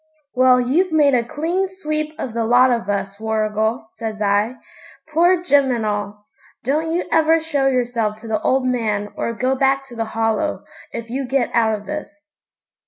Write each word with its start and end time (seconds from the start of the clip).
'Well, 0.33 0.59
you've 0.59 0.91
made 0.91 1.13
a 1.13 1.23
clean 1.23 1.67
sweep 1.69 2.15
of 2.17 2.33
the 2.33 2.43
lot 2.43 2.71
of 2.71 2.89
us, 2.89 3.19
Warrigal,' 3.19 3.85
says 3.97 4.19
I, 4.19 4.55
'poor 5.13 5.43
Jim 5.43 5.69
and 5.69 5.85
all. 5.85 6.25
Don't 6.63 6.91
you 6.91 7.05
ever 7.11 7.39
show 7.39 7.67
yourself 7.67 8.15
to 8.21 8.27
the 8.27 8.41
old 8.41 8.65
man 8.65 9.13
or 9.15 9.31
go 9.33 9.53
back 9.55 9.85
to 9.89 9.95
the 9.95 10.05
Hollow, 10.17 10.63
if 10.91 11.11
you 11.11 11.27
get 11.27 11.51
out 11.53 11.75
of 11.75 11.85
this.' 11.85 12.31